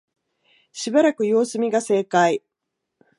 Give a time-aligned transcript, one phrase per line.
[0.71, 2.41] しばらく様子見が正解